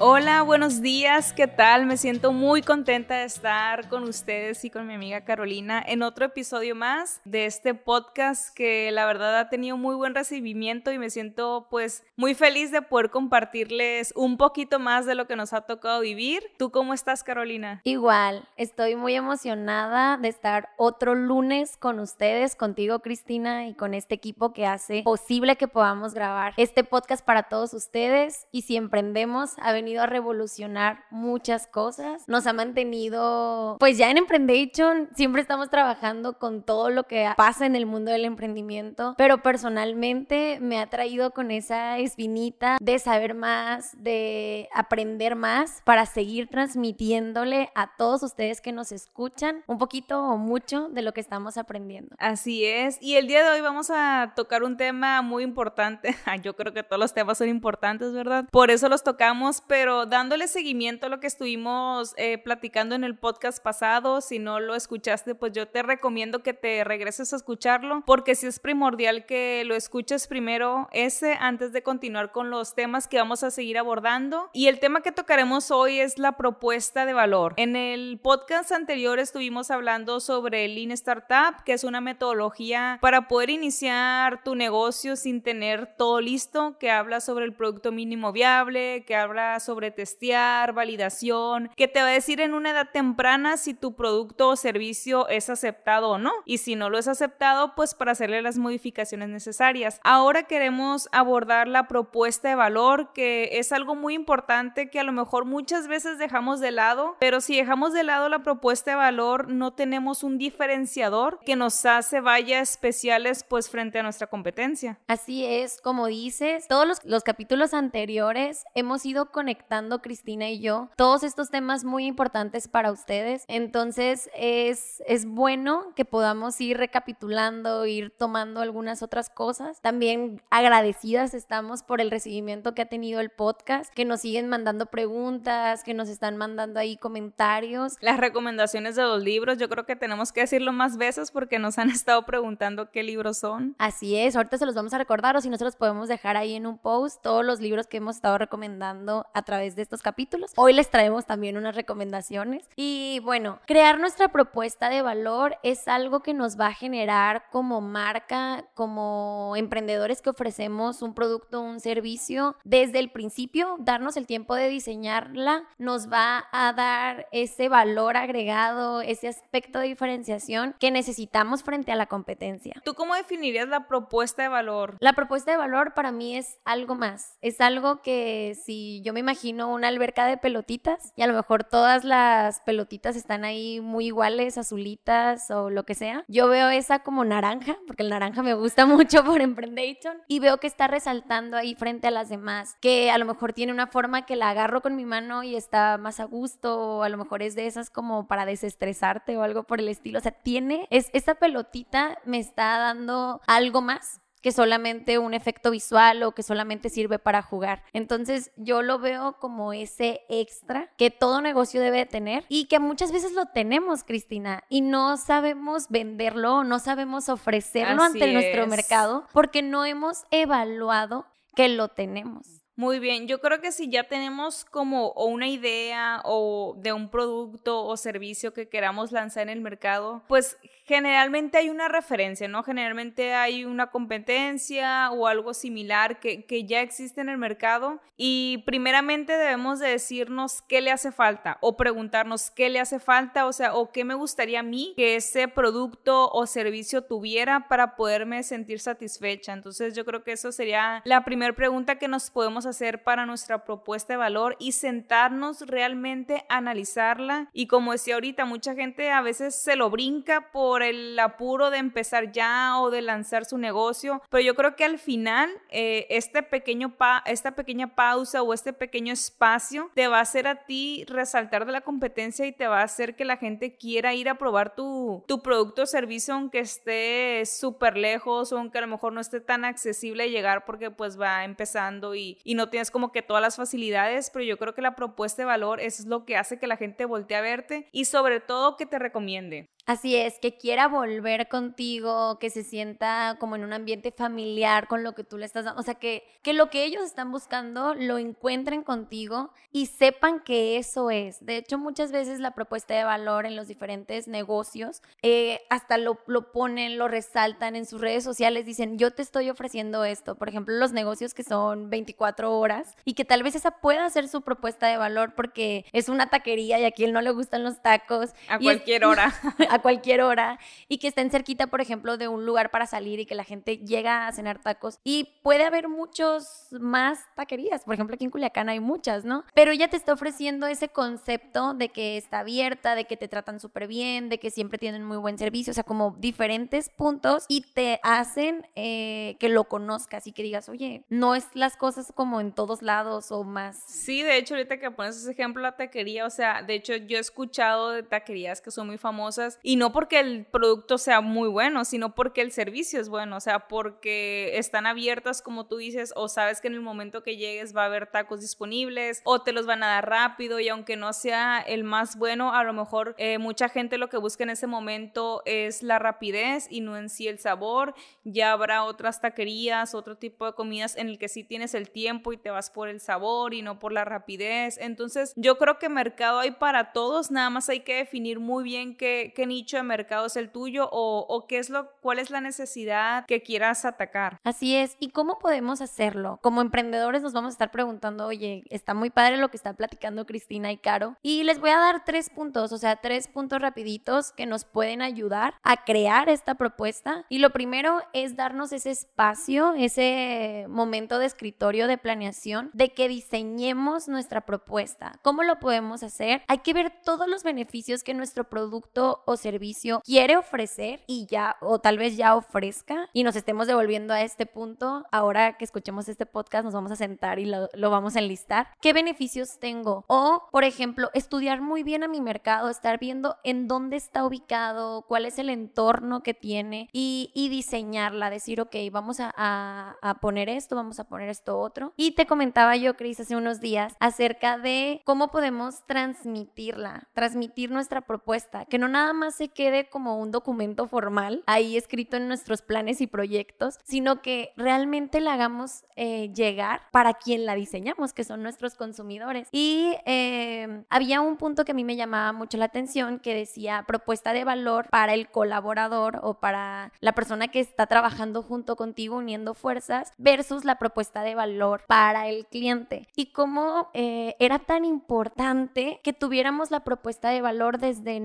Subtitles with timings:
[0.00, 1.84] Hola, buenos días, ¿qué tal?
[1.84, 6.24] Me siento muy contenta de estar con ustedes y con mi amiga Carolina en otro
[6.24, 11.10] episodio más de este podcast que la verdad ha tenido muy buen recibimiento y me
[11.10, 15.62] siento pues muy feliz de poder compartirles un poquito más de lo que nos ha
[15.62, 16.44] tocado vivir.
[16.58, 17.80] ¿Tú cómo estás, Carolina?
[17.82, 24.14] Igual, estoy muy emocionada de estar otro lunes con ustedes, contigo, Cristina, y con este
[24.14, 29.58] equipo que hace posible que podamos grabar este podcast para todos ustedes y si emprendemos
[29.58, 32.24] a venir a revolucionar muchas cosas.
[32.28, 37.66] Nos ha mantenido, pues ya en Emprendation siempre estamos trabajando con todo lo que pasa
[37.66, 43.34] en el mundo del emprendimiento, pero personalmente me ha traído con esa espinita de saber
[43.34, 50.22] más, de aprender más para seguir transmitiéndole a todos ustedes que nos escuchan un poquito
[50.22, 52.14] o mucho de lo que estamos aprendiendo.
[52.18, 56.16] Así es, y el día de hoy vamos a tocar un tema muy importante.
[56.42, 58.46] Yo creo que todos los temas son importantes, ¿verdad?
[58.50, 63.04] Por eso los tocamos, pero pero dándole seguimiento a lo que estuvimos eh, platicando en
[63.04, 67.36] el podcast pasado, si no lo escuchaste, pues yo te recomiendo que te regreses a
[67.36, 72.74] escucharlo, porque sí es primordial que lo escuches primero ese antes de continuar con los
[72.74, 74.50] temas que vamos a seguir abordando.
[74.52, 77.54] Y el tema que tocaremos hoy es la propuesta de valor.
[77.56, 83.28] En el podcast anterior estuvimos hablando sobre el Lean Startup, que es una metodología para
[83.28, 89.04] poder iniciar tu negocio sin tener todo listo, que habla sobre el producto mínimo viable,
[89.06, 93.74] que habla sobre testear, validación, que te va a decir en una edad temprana si
[93.74, 96.32] tu producto o servicio es aceptado o no.
[96.44, 100.00] Y si no lo es aceptado, pues para hacerle las modificaciones necesarias.
[100.02, 105.12] Ahora queremos abordar la propuesta de valor, que es algo muy importante que a lo
[105.12, 109.48] mejor muchas veces dejamos de lado, pero si dejamos de lado la propuesta de valor,
[109.50, 114.98] no tenemos un diferenciador que nos hace vaya especiales pues frente a nuestra competencia.
[115.06, 120.88] Así es, como dices, todos los, los capítulos anteriores hemos ido conectando Cristina y yo,
[120.96, 123.44] todos estos temas muy importantes para ustedes.
[123.48, 129.80] Entonces es, es bueno que podamos ir recapitulando, ir tomando algunas otras cosas.
[129.80, 134.86] También agradecidas estamos por el recibimiento que ha tenido el podcast, que nos siguen mandando
[134.86, 137.96] preguntas, que nos están mandando ahí comentarios.
[138.00, 141.78] Las recomendaciones de los libros, yo creo que tenemos que decirlo más veces porque nos
[141.78, 143.74] han estado preguntando qué libros son.
[143.78, 146.66] Así es, ahorita se los vamos a recordar o si nosotros podemos dejar ahí en
[146.66, 150.52] un post todos los libros que hemos estado recomendando a través de estos capítulos.
[150.56, 152.68] Hoy les traemos también unas recomendaciones.
[152.76, 157.80] Y bueno, crear nuestra propuesta de valor es algo que nos va a generar como
[157.80, 162.56] marca, como emprendedores que ofrecemos un producto, un servicio.
[162.64, 169.00] Desde el principio, darnos el tiempo de diseñarla nos va a dar ese valor agregado,
[169.00, 172.74] ese aspecto de diferenciación que necesitamos frente a la competencia.
[172.84, 174.96] ¿Tú cómo definirías la propuesta de valor?
[175.00, 177.38] La propuesta de valor para mí es algo más.
[177.40, 181.62] Es algo que si yo me imagino una alberca de pelotitas y a lo mejor
[181.62, 186.24] todas las pelotitas están ahí muy iguales, azulitas o lo que sea.
[186.28, 190.56] Yo veo esa como naranja, porque el naranja me gusta mucho por Emprendation y veo
[190.56, 194.24] que está resaltando ahí frente a las demás, que a lo mejor tiene una forma
[194.24, 197.42] que la agarro con mi mano y está más a gusto o a lo mejor
[197.42, 200.20] es de esas como para desestresarte o algo por el estilo.
[200.20, 205.70] O sea, tiene, es, esa pelotita me está dando algo más que solamente un efecto
[205.70, 207.82] visual o que solamente sirve para jugar.
[207.92, 213.12] Entonces yo lo veo como ese extra que todo negocio debe tener y que muchas
[213.12, 219.62] veces lo tenemos, Cristina, y no sabemos venderlo, no sabemos ofrecerlo ante nuestro mercado porque
[219.62, 222.57] no hemos evaluado que lo tenemos.
[222.78, 227.84] Muy bien, yo creo que si ya tenemos como una idea o de un producto
[227.84, 232.62] o servicio que queramos lanzar en el mercado, pues generalmente hay una referencia, ¿no?
[232.62, 238.62] Generalmente hay una competencia o algo similar que, que ya existe en el mercado y
[238.64, 243.52] primeramente debemos de decirnos qué le hace falta o preguntarnos qué le hace falta, o
[243.52, 248.44] sea, o qué me gustaría a mí que ese producto o servicio tuviera para poderme
[248.44, 249.52] sentir satisfecha.
[249.52, 253.64] Entonces yo creo que eso sería la primera pregunta que nos podemos hacer para nuestra
[253.64, 257.48] propuesta de valor y sentarnos realmente a analizarla.
[257.52, 261.78] Y como decía ahorita, mucha gente a veces se lo brinca por el apuro de
[261.78, 266.42] empezar ya o de lanzar su negocio, pero yo creo que al final eh, este
[266.42, 271.04] pequeño pa esta pequeña pausa o este pequeño espacio te va a hacer a ti
[271.08, 274.36] resaltar de la competencia y te va a hacer que la gente quiera ir a
[274.36, 279.12] probar tu, tu producto o servicio aunque esté súper lejos o aunque a lo mejor
[279.12, 283.22] no esté tan accesible llegar porque pues va empezando y, y no tienes como que
[283.22, 286.58] todas las facilidades, pero yo creo que la propuesta de valor es lo que hace
[286.58, 289.70] que la gente voltee a verte y sobre todo que te recomiende.
[289.88, 295.02] Así es, que quiera volver contigo, que se sienta como en un ambiente familiar con
[295.02, 295.80] lo que tú le estás dando.
[295.80, 300.76] O sea, que, que lo que ellos están buscando lo encuentren contigo y sepan que
[300.76, 301.42] eso es.
[301.42, 306.18] De hecho, muchas veces la propuesta de valor en los diferentes negocios, eh, hasta lo,
[306.26, 310.34] lo ponen, lo resaltan en sus redes sociales, dicen, yo te estoy ofreciendo esto.
[310.34, 314.28] Por ejemplo, los negocios que son 24 horas y que tal vez esa pueda ser
[314.28, 317.80] su propuesta de valor porque es una taquería y a quien no le gustan los
[317.80, 318.32] tacos.
[318.50, 319.32] A cualquier hora.
[319.82, 320.58] cualquier hora
[320.88, 323.78] y que estén cerquita, por ejemplo, de un lugar para salir y que la gente
[323.78, 324.98] llega a cenar tacos.
[325.04, 329.44] Y puede haber muchos más taquerías, por ejemplo, aquí en Culiacán hay muchas, ¿no?
[329.54, 333.60] Pero ella te está ofreciendo ese concepto de que está abierta, de que te tratan
[333.60, 337.62] súper bien, de que siempre tienen muy buen servicio, o sea, como diferentes puntos y
[337.62, 342.40] te hacen eh, que lo conozcas y que digas, oye, no es las cosas como
[342.40, 343.82] en todos lados o más.
[343.86, 347.16] Sí, de hecho, ahorita que pones ese ejemplo, la taquería, o sea, de hecho, yo
[347.16, 351.46] he escuchado de taquerías que son muy famosas y no porque el producto sea muy
[351.46, 356.14] bueno, sino porque el servicio es bueno, o sea, porque están abiertas, como tú dices,
[356.16, 359.52] o sabes que en el momento que llegues va a haber tacos disponibles, o te
[359.52, 363.14] los van a dar rápido, y aunque no sea el más bueno, a lo mejor
[363.18, 367.10] eh, mucha gente lo que busca en ese momento es la rapidez y no en
[367.10, 367.94] sí el sabor.
[368.24, 372.32] Ya habrá otras taquerías, otro tipo de comidas en el que sí tienes el tiempo
[372.32, 374.78] y te vas por el sabor y no por la rapidez.
[374.80, 378.96] Entonces, yo creo que mercado hay para todos, nada más hay que definir muy bien
[378.96, 382.40] qué, qué nicho de mercado es el tuyo o, qué es lo, cuál es la
[382.40, 384.38] necesidad que quieras atacar.
[384.44, 384.96] Así es.
[385.00, 386.38] ¿Y cómo podemos hacerlo?
[386.42, 390.26] Como emprendedores nos vamos a estar preguntando, oye, está muy padre lo que está platicando
[390.26, 391.16] Cristina y Caro.
[391.22, 395.02] Y les voy a dar tres puntos, o sea, tres puntos rapiditos que nos pueden
[395.02, 397.24] ayudar a crear esta propuesta.
[397.28, 403.08] Y lo primero es darnos ese espacio, ese momento de escritorio de planeación, de que
[403.08, 405.18] diseñemos nuestra propuesta.
[405.22, 406.42] ¿Cómo lo podemos hacer?
[406.46, 411.56] Hay que ver todos los beneficios que nuestro producto o servicio quiere ofrecer y ya,
[411.60, 415.06] o tal vez ya ofrezca, y nos estemos devolviendo a este punto.
[415.10, 418.68] Ahora que escuchemos este podcast, nos vamos a sentar y lo, vamos a enlistar.
[418.80, 420.04] ¿Qué beneficios tengo?
[420.08, 425.02] O, por ejemplo, estudiar muy bien a mi mercado, estar viendo en dónde está ubicado,
[425.02, 430.76] cuál es el entorno que tiene y, diseñarla, decir, ok, vamos a, a, poner esto,
[430.76, 431.92] vamos a poner esto otro.
[431.96, 438.02] Y te comentaba yo, Cris, hace unos días acerca de cómo podemos transmitirla, transmitir nuestra
[438.02, 442.62] propuesta, que no nada más se quede como un documento formal ahí escrito en nuestros
[442.62, 448.24] planes y proyectos, sino que realmente la hagamos eh, llegar para quien la diseñamos, que
[448.24, 449.48] son nuestros consumidores.
[449.52, 453.84] Y em, había un punto que a mí me llamaba mucho la atención que decía
[453.86, 459.16] propuesta de valor para el colaborador o para la persona que está trabajando junto contigo
[459.16, 463.08] uniendo fuerzas versus la propuesta de valor para el cliente.
[463.16, 468.20] Y cómo eh, era tan importante que tuviéramos la propuesta de valor desde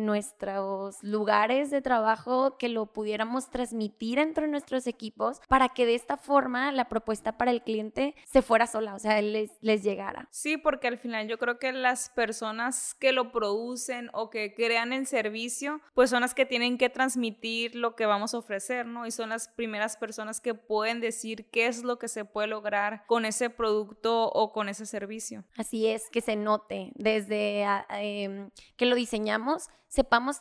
[0.93, 6.17] nuestros lugares de trabajo, que lo pudiéramos transmitir entre nuestros equipos para que de esta
[6.17, 10.27] forma la propuesta para el cliente se fuera sola, o sea, les, les llegara.
[10.31, 14.93] Sí, porque al final yo creo que las personas que lo producen o que crean
[14.93, 19.05] el servicio, pues son las que tienen que transmitir lo que vamos a ofrecer, ¿no?
[19.05, 23.05] Y son las primeras personas que pueden decir qué es lo que se puede lograr
[23.07, 25.45] con ese producto o con ese servicio.
[25.57, 30.39] Así es, que se note desde em, que lo diseñamos sepamos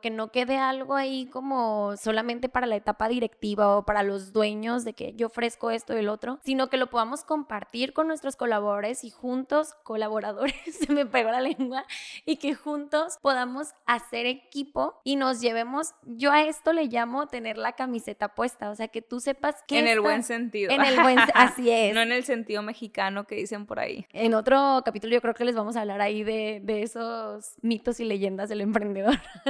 [0.00, 4.84] que no quede algo ahí como solamente para la etapa directiva o para los dueños
[4.84, 8.36] de que yo ofrezco esto y el otro, sino que lo podamos compartir con nuestros
[8.36, 11.84] colaboradores y juntos, colaboradores, se me pegó la lengua,
[12.24, 17.58] y que juntos podamos hacer equipo y nos llevemos, yo a esto le llamo tener
[17.58, 19.78] la camiseta puesta, o sea, que tú sepas que...
[19.78, 20.72] En el buen sentido.
[20.72, 21.94] En el buen, así es.
[21.94, 24.06] no en el sentido mexicano que dicen por ahí.
[24.14, 28.00] En otro capítulo yo creo que les vamos a hablar ahí de, de esos mitos
[28.00, 29.18] y leyendas del emprendedor.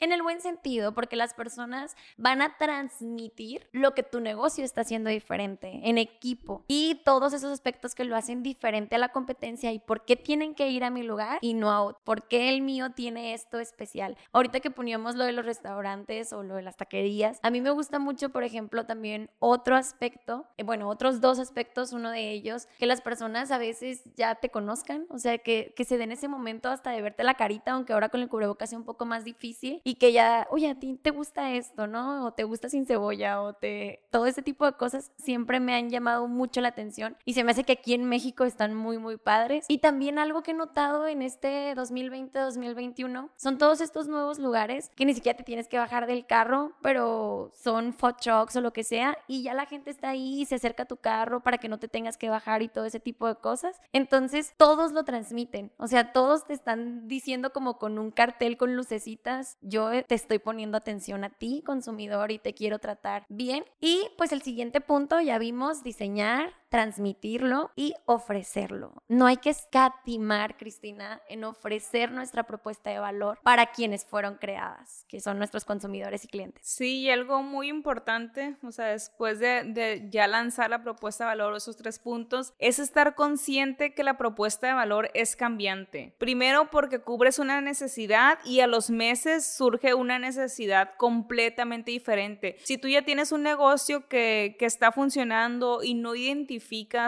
[0.00, 4.82] en el buen sentido, porque las personas van a transmitir lo que tu negocio está
[4.82, 9.72] haciendo diferente en equipo y todos esos aspectos que lo hacen diferente a la competencia
[9.72, 12.48] y por qué tienen que ir a mi lugar y no a otro, por qué
[12.48, 14.16] el mío tiene esto especial.
[14.32, 17.70] Ahorita que poníamos lo de los restaurantes o lo de las taquerías, a mí me
[17.70, 22.68] gusta mucho, por ejemplo, también otro aspecto, eh, bueno, otros dos aspectos, uno de ellos,
[22.78, 26.28] que las personas a veces ya te conozcan, o sea, que, que se den ese
[26.28, 29.24] momento hasta de verte la carita, aunque ahora con el cubrebocas sea un poco más
[29.24, 32.26] difícil, y que ya, oye, a ti te gusta esto, ¿no?
[32.26, 34.02] O te gusta sin cebolla, o te...
[34.10, 37.52] Todo ese tipo de cosas siempre me han llamado mucho la atención y se me
[37.52, 39.66] hace que aquí en México están muy, muy padres.
[39.68, 45.04] Y también algo que he notado en este 2020-2021 son todos estos nuevos lugares que
[45.04, 48.84] ni siquiera te tienes que bajar del carro, pero son food trucks o lo que
[48.84, 51.68] sea, y ya la gente está ahí y se acerca a tu carro para que
[51.68, 53.80] no te tengas que bajar y todo ese tipo de cosas.
[53.92, 58.76] Entonces, todos lo transmiten, o sea, todos te están diciendo como con un cartel con
[58.76, 63.64] lucecitas, yo te estoy poniendo atención a ti, consumidor, y te quiero tratar bien.
[63.80, 69.04] Y pues el siguiente punto, ya vimos diseñar, transmitirlo y ofrecerlo.
[69.06, 75.04] No hay que escatimar, Cristina, en ofrecer nuestra propuesta de valor para quienes fueron creadas,
[75.08, 76.66] que son nuestros consumidores y clientes.
[76.66, 81.28] Sí, y algo muy importante, o sea, después de, de ya lanzar la propuesta de
[81.28, 86.16] valor, esos tres puntos, es estar consciente que la propuesta de valor es cambiante.
[86.18, 92.56] Primero porque cubres una necesidad y a los meses surge una necesidad completamente diferente.
[92.64, 96.63] Si tú ya tienes un negocio que, que está funcionando y no identificas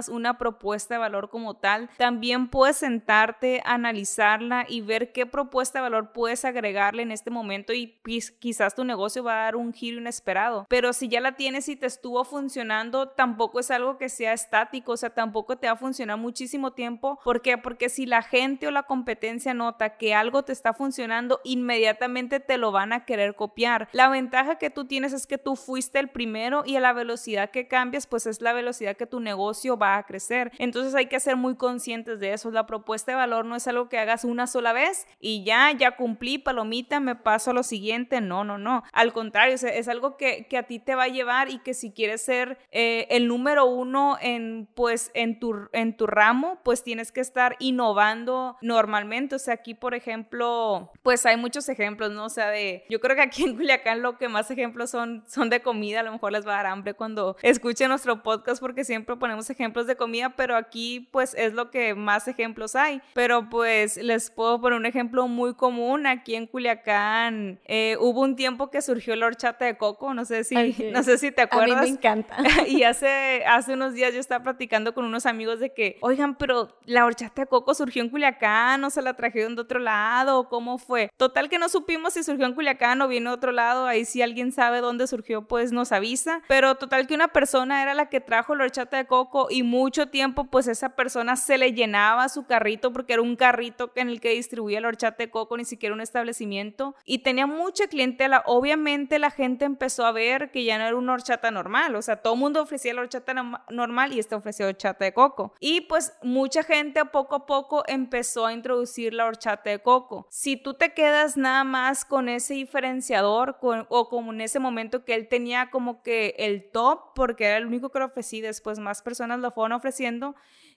[0.09, 5.85] una propuesta de valor como tal, también puedes sentarte, analizarla y ver qué propuesta de
[5.85, 7.99] valor puedes agregarle en este momento y
[8.39, 10.67] quizás tu negocio va a dar un giro inesperado.
[10.69, 14.93] Pero si ya la tienes y te estuvo funcionando, tampoco es algo que sea estático,
[14.93, 17.19] o sea, tampoco te va a funcionar muchísimo tiempo.
[17.25, 17.59] ¿Por qué?
[17.59, 22.59] Porque si la gente o la competencia nota que algo te está funcionando, inmediatamente te
[22.59, 23.89] lo van a querer copiar.
[23.93, 27.51] La ventaja que tú tienes es que tú fuiste el primero y a la velocidad
[27.51, 29.46] que cambias, pues es la velocidad que tu negocio
[29.77, 30.53] va a crecer.
[30.59, 32.51] Entonces hay que ser muy conscientes de eso.
[32.51, 35.97] La propuesta de valor no es algo que hagas una sola vez y ya, ya
[35.97, 38.21] cumplí, palomita, me paso a lo siguiente.
[38.21, 38.83] No, no, no.
[38.93, 41.93] Al contrario, es algo que, que a ti te va a llevar y que si
[41.93, 47.13] quieres ser eh, el número uno en, pues, en tu, en tu ramo, pues tienes
[47.13, 49.37] que estar innovando normalmente.
[49.37, 52.25] O sea, aquí, por ejemplo, pues hay muchos ejemplos, ¿no?
[52.25, 55.51] O sea, de, yo creo que aquí en Culiacán lo que más ejemplos son, son
[55.51, 56.01] de comida.
[56.01, 59.51] A lo mejor les va a dar hambre cuando escuchen nuestro podcast porque siempre ponemos
[59.51, 63.03] ejemplos de comida, pero aquí pues es lo que más ejemplos hay.
[63.13, 66.07] Pero pues les puedo poner un ejemplo muy común.
[66.07, 70.45] Aquí en Culiacán eh, hubo un tiempo que surgió la horchata de coco, no sé
[70.45, 70.55] si,
[70.93, 71.79] no sé si te acuerdas.
[71.79, 72.37] A mí me encanta.
[72.69, 76.79] y hace, hace unos días yo estaba platicando con unos amigos de que, oigan, pero
[76.85, 80.79] la horchata de coco surgió en Culiacán, o se la trajeron de otro lado, ¿cómo
[80.79, 81.11] fue?
[81.17, 84.23] Total que no supimos si surgió en Culiacán o vino de otro lado, ahí si
[84.23, 86.43] alguien sabe dónde surgió, pues nos avisa.
[86.47, 89.16] Pero total que una persona era la que trajo la horchata de coco
[89.51, 93.91] y mucho tiempo pues esa persona se le llenaba su carrito porque era un carrito
[93.95, 97.87] en el que distribuía el horchata de coco, ni siquiera un establecimiento y tenía mucha
[97.87, 98.43] clientela.
[98.47, 102.17] Obviamente la gente empezó a ver que ya no era una horchata normal, o sea,
[102.17, 103.35] todo el mundo ofrecía la horchata
[103.71, 105.55] normal y este ofrecía horchata de coco.
[105.61, 110.27] Y pues mucha gente poco a poco empezó a introducir la horchata de coco.
[110.31, 113.59] Si tú te quedas nada más con ese diferenciador
[113.89, 117.67] o como en ese momento que él tenía como que el top porque era el
[117.67, 120.35] único que lo ofrecía después más personas lo fueron ofreciendo,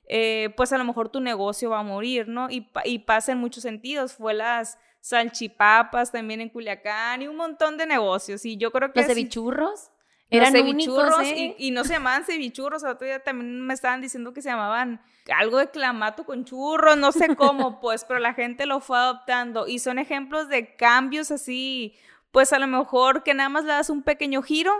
[0.08, 2.50] eh, pues a lo mejor tu negocio va a morir, ¿no?
[2.50, 4.14] Y, y pasa en muchos sentidos.
[4.14, 8.46] Fue las salchipapas también en Culiacán y un montón de negocios.
[8.46, 9.00] Y yo creo que...
[9.00, 9.92] Los cevichurros.
[10.32, 11.56] Eran cevichurros ¿eh?
[11.58, 15.02] y, no se llamaban cevichurros, otro día también me estaban diciendo que se llamaban
[15.36, 19.68] algo de clamato con churros, no sé cómo, pues, pero la gente lo fue adoptando
[19.68, 21.96] y son ejemplos de cambios así,
[22.32, 24.72] pues a lo mejor que nada más le das un pequeño giro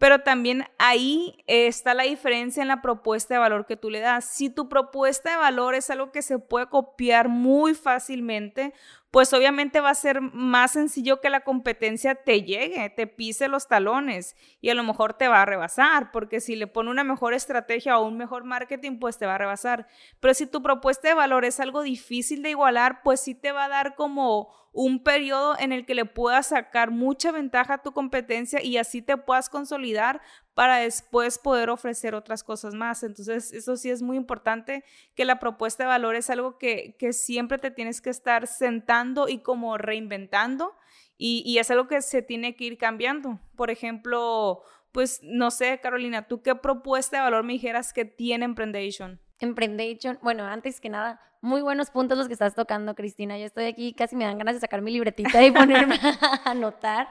[0.00, 4.24] pero también ahí está la diferencia en la propuesta de valor que tú le das.
[4.24, 8.72] Si tu propuesta de valor es algo que se puede copiar muy fácilmente,
[9.10, 13.66] pues obviamente va a ser más sencillo que la competencia te llegue, te pise los
[13.66, 17.34] talones y a lo mejor te va a rebasar, porque si le pone una mejor
[17.34, 19.88] estrategia o un mejor marketing, pues te va a rebasar.
[20.20, 23.64] Pero si tu propuesta de valor es algo difícil de igualar, pues sí te va
[23.64, 27.92] a dar como un periodo en el que le puedas sacar mucha ventaja a tu
[27.92, 30.20] competencia y así te puedas consolidar
[30.54, 33.02] para después poder ofrecer otras cosas más.
[33.02, 37.58] Entonces, eso sí es muy importante, que la propuesta de valor es algo que, siempre
[37.58, 40.76] te tienes que estar sentando y como reinventando
[41.16, 43.40] y, y es algo que se tiene que ir cambiando.
[43.56, 48.44] Por ejemplo, pues no sé, Carolina, ¿tú qué propuesta de valor me dijeras que tiene
[48.44, 49.20] Emprendation?
[49.38, 53.38] Emprendation, bueno, antes que nada, muy buenos puntos los que estás tocando, Cristina.
[53.38, 57.08] Yo estoy aquí, casi me dan ganas de sacar mi libretita y ponerme a anotar.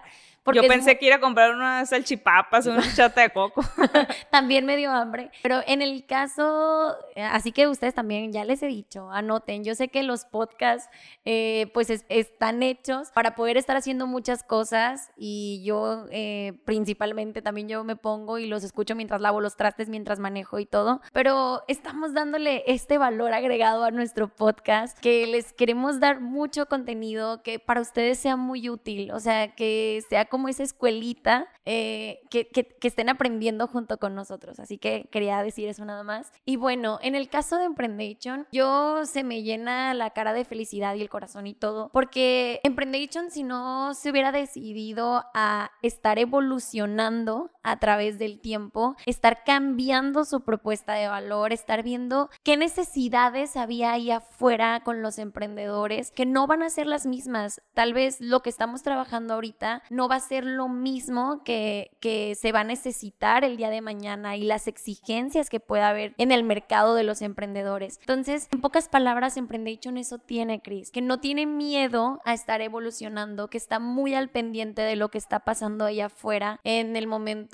[0.54, 3.62] Yo pensé que iba a comprar unas salchipapas, una chata de coco.
[4.32, 5.32] también me dio hambre.
[5.42, 9.64] Pero en el caso, eh, así que ustedes también, ya les he dicho, anoten.
[9.64, 10.90] Yo sé que los podcasts,
[11.26, 17.68] eh, pues están hechos para poder estar haciendo muchas cosas y yo eh, principalmente también
[17.68, 21.02] yo me pongo y los escucho mientras lavo los trastes, mientras manejo y todo.
[21.14, 27.44] Pero estamos dándole este valor agregado a nuestro podcast que les queremos dar mucho contenido
[27.44, 32.48] que para ustedes sea muy útil, o sea, que sea como esa escuelita eh, que,
[32.48, 34.60] que, estén aprendiendo junto con nosotros.
[34.60, 36.32] Así que quería decir eso nada más.
[36.46, 40.96] Y bueno, en el caso de Emprendation, yo se me llena la cara de felicidad
[40.96, 47.52] y el corazón y todo, porque Emprendation, si no se hubiera decidido a estar evolucionando
[47.64, 53.92] a través del tiempo, estar cambiando su propuesta de valor, estar viendo qué necesidades había
[53.92, 57.62] ahí afuera con los emprendedores, que no van a ser las mismas.
[57.74, 62.36] Tal vez lo que estamos trabajando ahorita no va a ser lo mismo que, que
[62.36, 66.32] se va a necesitar el día de mañana y las exigencias que pueda haber en
[66.32, 67.98] el mercado de los emprendedores.
[68.00, 73.50] Entonces, en pocas palabras, Emprendation eso tiene, Chris, que no tiene miedo a estar evolucionando,
[73.50, 77.50] que está muy al pendiente de lo que está pasando allá afuera en el momento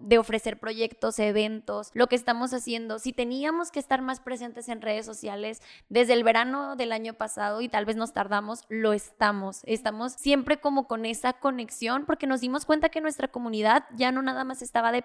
[0.00, 2.98] de ofrecer proyectos, eventos, lo que estamos haciendo.
[2.98, 7.60] Si teníamos que estar más presentes en redes sociales desde el verano del año pasado
[7.60, 9.60] y tal vez nos tardamos, lo estamos.
[9.64, 14.22] Estamos siempre como con esa conexión porque nos dimos cuenta que nuestra comunidad ya no
[14.22, 15.04] nada más estaba de,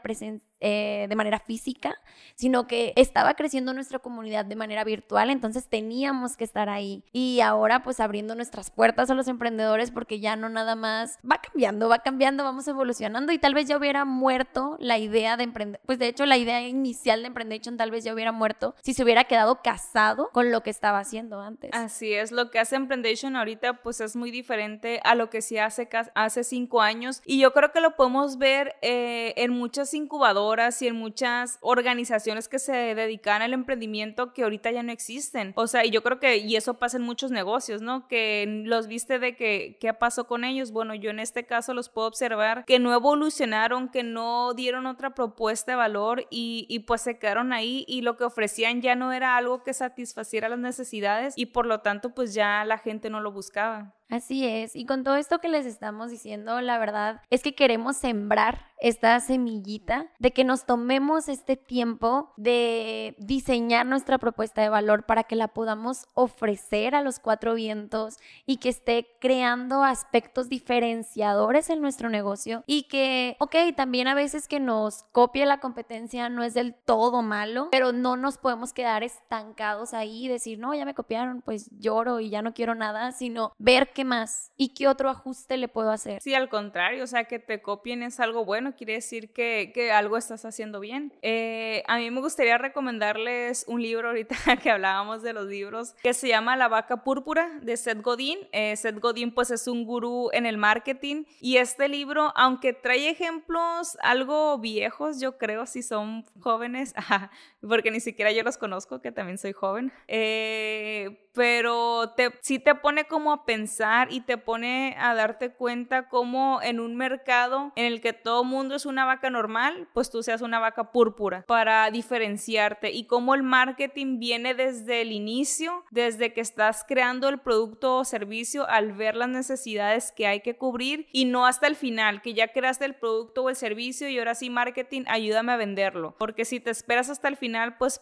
[0.60, 1.96] eh, de manera física,
[2.36, 7.04] sino que estaba creciendo nuestra comunidad de manera virtual, entonces teníamos que estar ahí.
[7.12, 11.40] Y ahora pues abriendo nuestras puertas a los emprendedores porque ya no nada más va
[11.42, 15.82] cambiando, va cambiando, vamos evolucionando y tal vez ya hubiera muerto la idea de emprender,
[15.86, 19.03] pues de hecho la idea inicial de Emprendation tal vez ya hubiera muerto si se
[19.03, 21.72] hubiera quedado casado con lo que estaba haciendo antes.
[21.74, 25.58] Así es, lo que hace Emprendation ahorita pues es muy diferente a lo que sí
[25.58, 30.82] hace hace cinco años y yo creo que lo podemos ver eh, en muchas incubadoras
[30.82, 35.51] y en muchas organizaciones que se dedican al emprendimiento que ahorita ya no existen.
[35.56, 38.08] O sea, y yo creo que, y eso pasa en muchos negocios, ¿no?
[38.08, 40.72] Que los viste de que, ¿qué pasó con ellos?
[40.72, 44.12] Bueno, yo en este caso los puedo observar que no evolucionaron, que no
[44.55, 48.82] dieron otra propuesta de valor y, y pues se quedaron ahí y lo que ofrecían
[48.82, 52.77] ya no era algo que satisfaciera las necesidades y por lo tanto pues ya la
[52.77, 53.96] gente no lo buscaba.
[54.13, 57.98] Así es, y con todo esto que les estamos diciendo, la verdad es que queremos
[57.98, 65.05] sembrar esta semillita de que nos tomemos este tiempo de diseñar nuestra propuesta de valor
[65.05, 71.70] para que la podamos ofrecer a los cuatro vientos y que esté creando aspectos diferenciadores
[71.70, 76.43] en nuestro negocio y que, ok, también a veces que nos copie la competencia no
[76.43, 80.84] es del todo malo, pero no nos podemos quedar estancados ahí y decir, no, ya
[80.84, 84.88] me copiaron, pues lloro y ya no quiero nada, sino ver qué más y qué
[84.88, 86.22] otro ajuste le puedo hacer.
[86.22, 89.92] Sí, al contrario, o sea, que te copien es algo bueno, quiere decir que, que
[89.92, 91.13] algo estás haciendo bien.
[91.22, 96.13] Eh, a mí me gustaría recomendarles un libro ahorita que hablábamos de los libros que
[96.13, 98.39] se llama La vaca púrpura de Seth Godin.
[98.52, 103.10] Eh, Seth Godin pues es un gurú en el marketing y este libro, aunque trae
[103.10, 106.94] ejemplos algo viejos, yo creo, si son jóvenes,
[107.62, 112.76] porque ni siquiera yo los conozco, que también soy joven, eh, pero te, sí te
[112.76, 117.86] pone como a pensar y te pone a darte cuenta cómo en un mercado en
[117.86, 121.89] el que todo mundo es una vaca normal, pues tú seas una vaca púrpura para
[121.91, 127.98] diferenciarte y cómo el marketing viene desde el inicio, desde que estás creando el producto
[127.98, 132.22] o servicio al ver las necesidades que hay que cubrir y no hasta el final,
[132.22, 136.15] que ya creaste el producto o el servicio y ahora sí marketing, ayúdame a venderlo,
[136.19, 138.00] porque si te esperas hasta el final, pues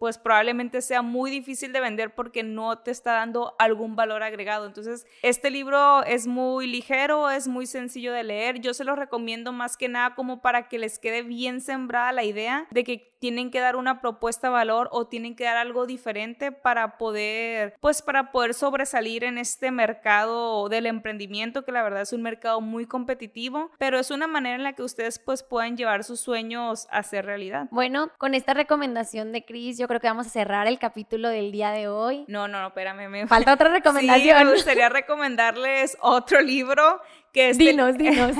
[0.00, 4.64] pues probablemente sea muy difícil de vender porque no te está dando algún valor agregado.
[4.64, 8.60] Entonces, este libro es muy ligero, es muy sencillo de leer.
[8.60, 12.24] Yo se lo recomiendo más que nada como para que les quede bien sembrada la
[12.24, 15.86] idea de que tienen que dar una propuesta de valor o tienen que dar algo
[15.86, 22.02] diferente para poder, pues para poder sobresalir en este mercado del emprendimiento, que la verdad
[22.02, 25.76] es un mercado muy competitivo, pero es una manera en la que ustedes pues puedan
[25.76, 27.68] llevar sus sueños a ser realidad.
[27.70, 31.52] Bueno, con esta recomendación de Chris, yo creo que vamos a cerrar el capítulo del
[31.52, 32.24] día de hoy.
[32.26, 33.08] No, no, no, espérame.
[33.08, 33.26] Me...
[33.26, 34.38] Falta otra recomendación.
[34.38, 37.00] Sí, me gustaría recomendarles otro libro
[37.32, 38.36] que este, dinos, dinos.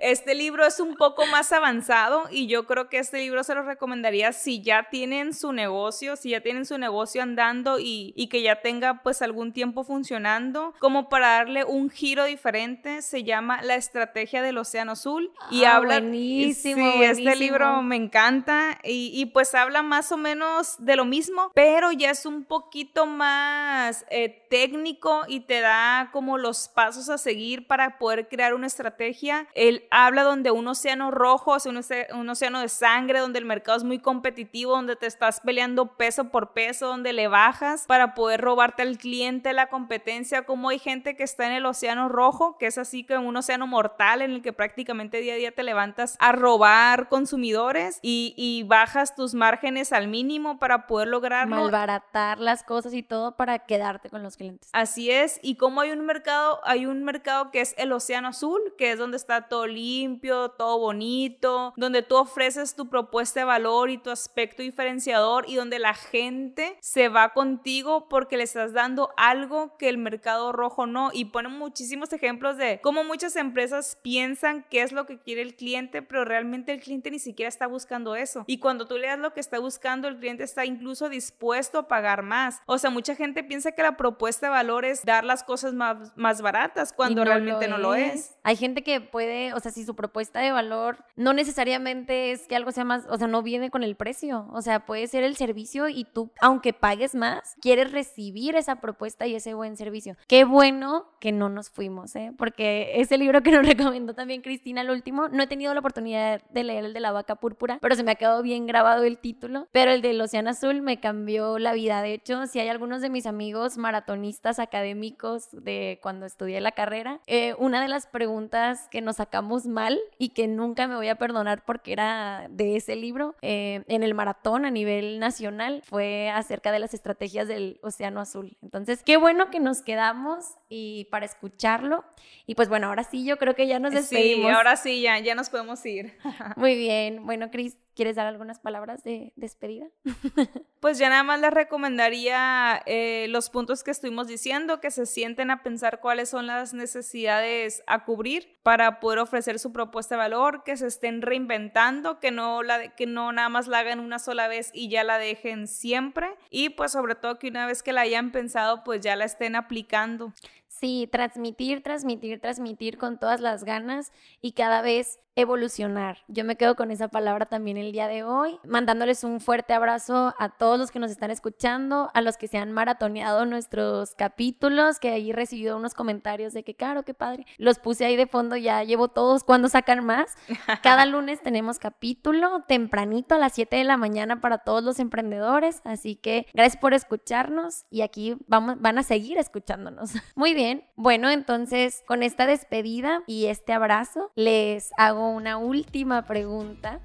[0.00, 3.62] este libro es un poco más avanzado y yo creo que este libro se lo
[3.62, 8.42] recomendaría si ya tienen su negocio, si ya tienen su negocio andando y, y que
[8.42, 13.02] ya tenga pues algún tiempo funcionando, como para darle un giro diferente.
[13.02, 16.00] Se llama La Estrategia del Océano Azul y Ah, habla...
[16.00, 17.34] buenísimo, sí, este buenísimo.
[17.34, 22.10] libro me encanta y, y, pues habla más o menos de lo mismo, pero ya
[22.10, 27.83] es un poquito más eh, técnico y te da como los pasos a seguir para
[27.98, 29.46] poder crear una estrategia.
[29.54, 33.38] Él habla donde un océano rojo, o sea, un, océ- un océano de sangre, donde
[33.38, 37.84] el mercado es muy competitivo, donde te estás peleando peso por peso, donde le bajas
[37.86, 42.08] para poder robarte al cliente la competencia, como hay gente que está en el océano
[42.08, 45.52] rojo, que es así como un océano mortal en el que prácticamente día a día
[45.52, 51.56] te levantas a robar consumidores y, y bajas tus márgenes al mínimo para poder lograrlo.
[51.56, 54.68] Malbaratar las cosas y todo para quedarte con los clientes.
[54.72, 58.60] Así es, y como hay un mercado, hay un mercado que es el océano azul,
[58.78, 63.90] que es donde está todo limpio, todo bonito, donde tú ofreces tu propuesta de valor
[63.90, 69.10] y tu aspecto diferenciador y donde la gente se va contigo porque le estás dando
[69.16, 71.10] algo que el mercado rojo no.
[71.12, 75.54] Y ponen muchísimos ejemplos de cómo muchas empresas piensan qué es lo que quiere el
[75.54, 78.44] cliente, pero realmente el cliente ni siquiera está buscando eso.
[78.46, 81.88] Y cuando tú le das lo que está buscando, el cliente está incluso dispuesto a
[81.88, 82.60] pagar más.
[82.66, 86.16] O sea, mucha gente piensa que la propuesta de valor es dar las cosas más,
[86.16, 88.36] más baratas cuando realmente no lo es.
[88.42, 92.56] Hay gente que puede, o sea, si su propuesta de valor no necesariamente es que
[92.56, 95.36] algo sea más, o sea, no viene con el precio, o sea, puede ser el
[95.36, 100.16] servicio y tú, aunque pagues más, quieres recibir esa propuesta y ese buen servicio.
[100.26, 102.32] Qué bueno que no nos fuimos, ¿eh?
[102.36, 106.42] Porque ese libro que nos recomendó también Cristina, el último, no he tenido la oportunidad
[106.50, 109.18] de leer el de la vaca púrpura, pero se me ha quedado bien grabado el
[109.18, 112.02] título, pero el del Océano Azul me cambió la vida.
[112.02, 117.20] De hecho, si hay algunos de mis amigos maratonistas académicos de cuando estudié la carrera,
[117.26, 121.16] eh, una de las preguntas que nos sacamos mal y que nunca me voy a
[121.16, 126.72] perdonar porque era de ese libro eh, en el maratón a nivel nacional fue acerca
[126.72, 128.56] de las estrategias del Océano Azul.
[128.62, 132.04] Entonces, qué bueno que nos quedamos y para escucharlo.
[132.46, 134.50] Y pues bueno, ahora sí, yo creo que ya nos despedimos.
[134.50, 136.16] Sí, ahora sí, ya, ya nos podemos ir.
[136.56, 137.24] Muy bien.
[137.24, 139.86] Bueno, Cris, ¿quieres dar algunas palabras de despedida?
[140.84, 145.50] Pues ya nada más les recomendaría eh, los puntos que estuvimos diciendo, que se sienten
[145.50, 150.62] a pensar cuáles son las necesidades a cubrir para poder ofrecer su propuesta de valor,
[150.62, 154.46] que se estén reinventando, que no, la, que no nada más la hagan una sola
[154.46, 158.02] vez y ya la dejen siempre y pues sobre todo que una vez que la
[158.02, 160.34] hayan pensado pues ya la estén aplicando.
[160.68, 166.18] Sí, transmitir, transmitir, transmitir con todas las ganas y cada vez evolucionar.
[166.28, 170.34] Yo me quedo con esa palabra también el día de hoy, mandándoles un fuerte abrazo
[170.38, 174.98] a todos los que nos están escuchando, a los que se han maratoneado nuestros capítulos,
[174.98, 177.46] que ahí he recibido unos comentarios de que, claro, qué padre.
[177.58, 180.36] Los puse ahí de fondo, ya llevo todos cuando sacan más.
[180.82, 185.80] Cada lunes tenemos capítulo tempranito a las 7 de la mañana para todos los emprendedores,
[185.84, 190.12] así que gracias por escucharnos y aquí vamos, van a seguir escuchándonos.
[190.34, 194.90] Muy bien, bueno, entonces con esta despedida y este abrazo les
[195.30, 197.00] una última pregunta.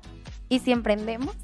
[0.49, 1.35] ¿Y si emprendemos?